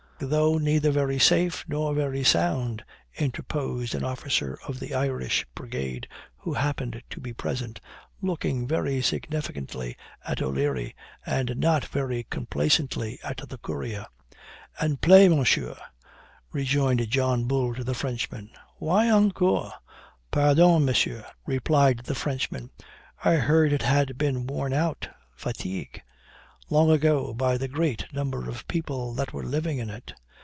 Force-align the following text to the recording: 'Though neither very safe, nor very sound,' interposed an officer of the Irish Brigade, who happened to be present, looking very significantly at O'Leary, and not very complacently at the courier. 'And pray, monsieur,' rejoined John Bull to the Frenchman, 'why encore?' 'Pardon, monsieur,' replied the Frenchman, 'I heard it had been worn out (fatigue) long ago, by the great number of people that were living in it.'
'Though 0.23 0.59
neither 0.59 0.91
very 0.91 1.17
safe, 1.17 1.65
nor 1.67 1.95
very 1.95 2.23
sound,' 2.23 2.85
interposed 3.17 3.95
an 3.95 4.03
officer 4.03 4.59
of 4.67 4.79
the 4.79 4.93
Irish 4.93 5.47
Brigade, 5.55 6.07
who 6.37 6.53
happened 6.53 7.01
to 7.09 7.19
be 7.19 7.33
present, 7.33 7.79
looking 8.21 8.67
very 8.67 9.01
significantly 9.01 9.97
at 10.23 10.39
O'Leary, 10.39 10.95
and 11.25 11.57
not 11.57 11.85
very 11.85 12.27
complacently 12.29 13.17
at 13.23 13.41
the 13.49 13.57
courier. 13.57 14.05
'And 14.79 15.01
pray, 15.01 15.27
monsieur,' 15.27 15.75
rejoined 16.51 17.09
John 17.09 17.45
Bull 17.45 17.73
to 17.73 17.83
the 17.83 17.95
Frenchman, 17.95 18.51
'why 18.77 19.09
encore?' 19.09 19.73
'Pardon, 20.29 20.85
monsieur,' 20.85 21.25
replied 21.47 22.01
the 22.03 22.13
Frenchman, 22.13 22.69
'I 23.23 23.37
heard 23.37 23.73
it 23.73 23.81
had 23.81 24.19
been 24.19 24.45
worn 24.45 24.71
out 24.71 25.09
(fatigue) 25.35 26.03
long 26.69 26.89
ago, 26.89 27.33
by 27.33 27.57
the 27.57 27.67
great 27.67 28.05
number 28.13 28.47
of 28.49 28.65
people 28.69 29.13
that 29.15 29.33
were 29.33 29.43
living 29.43 29.77
in 29.77 29.89
it.' 29.89 30.13